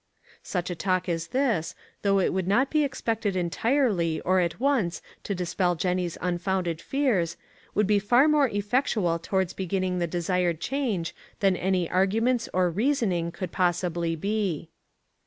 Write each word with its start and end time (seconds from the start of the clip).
Such 0.41 0.71
a 0.71 0.75
talk 0.75 1.07
as 1.07 1.27
this, 1.27 1.75
though 2.01 2.17
it 2.17 2.31
could 2.31 2.47
not 2.47 2.71
be 2.71 2.83
expected 2.83 3.35
entirely 3.35 4.19
and 4.25 4.41
at 4.43 4.59
once 4.59 4.99
to 5.21 5.35
dispel 5.35 5.75
Jennie's 5.75 6.17
unfounded 6.21 6.81
fears, 6.81 7.37
would 7.75 7.85
be 7.85 7.99
far 7.99 8.27
more 8.27 8.47
effectual 8.49 9.19
towards 9.19 9.53
beginning 9.53 9.99
the 9.99 10.07
desired 10.07 10.59
change 10.59 11.13
than 11.39 11.55
any 11.55 11.87
arguments 11.87 12.49
or 12.51 12.71
reasoning 12.71 13.31
could 13.31 13.51
possibly 13.51 14.15
be. 14.15 14.69